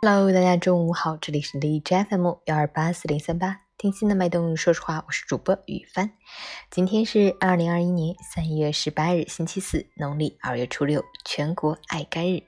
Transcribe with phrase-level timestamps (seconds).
[0.00, 4.56] Hello，大家中午好，这里是荔枝 FM 幺二八四零三八，听心的脉动。
[4.56, 6.12] 说实话，我是主播雨帆。
[6.70, 12.44] 今天是二零二一年三月十八日，星期四，农历二月初六，全国爱肝日。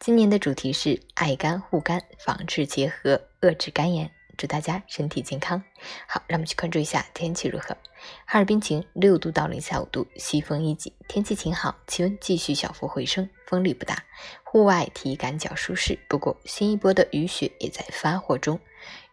[0.00, 4.10] 今年的主题是爱肝护肝，防治结核，遏制肝炎。
[4.36, 5.62] 祝大家身体健康。
[6.06, 7.76] 好，让我们去关注一下天气如何。
[8.24, 14.04] 哈尔滨晴，六度到零下五度，西风一级，天气晴好，气温继续小幅回升，风力不大，
[14.44, 15.98] 户外体感较舒适。
[16.08, 18.60] 不过，新一波的雨雪也在发货中，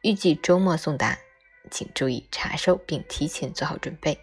[0.02, 1.17] 预计周末送达，
[1.72, 4.20] 请注意查收并提前做好准备。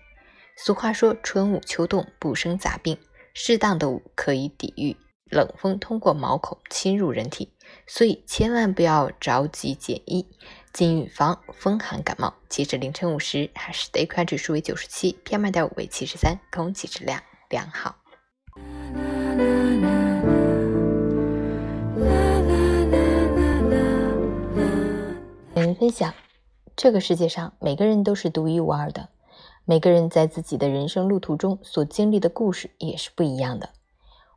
[0.57, 2.99] 俗话说，春捂秋冻不生杂病，
[3.33, 4.95] 适当的捂可以抵御
[5.31, 7.55] 冷风通过毛孔侵入人体，
[7.87, 10.27] 所以千万不要着急减衣。
[10.73, 12.33] 仅预防风寒感冒。
[12.49, 17.97] 截至凌晨五时，海市的 AQI 指数为九十七，PM 二点五为七十三，空气质量良好。
[25.53, 26.15] 本人分享：
[26.75, 29.09] 这个世界上每个人都是独一无二的，
[29.65, 33.71] 每个人在自己的人生路途中所经历的故事也是不一样的。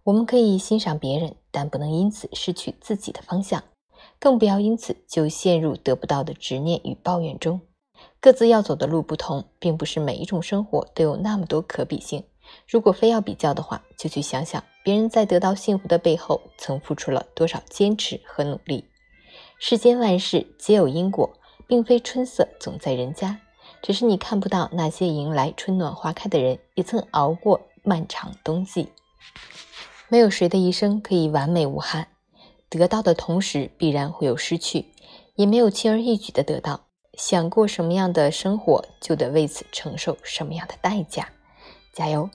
[0.04, 3.64] 我们可以欣赏别人，但不能因此失去自己的方向。
[4.24, 7.60] 更不要因此就陷入得不到的执念与抱怨中。
[8.22, 12.24] 各自要走的路不同，并不是每一种生活都有那么多可比性。
[12.66, 18.86] 如果非要比较的话，就去想想别人在得到幸福的背后曾付出了多少坚持和努力。
[19.60, 21.30] 世间万事皆有因果，
[21.68, 23.42] 并非春色总在人家，
[23.82, 28.88] 只是你看不到那些迎来春暖花开的人也曾熬过漫长冬季。
[30.08, 32.08] 没有谁的一生可以完美无憾。
[32.78, 34.86] 得到的同时，必然会有失去，
[35.36, 36.88] 也没有轻而易举的得到。
[37.18, 41.30] 想过什么样的生活，就得为此承受什么样的代价。
[41.94, 42.30] 加油！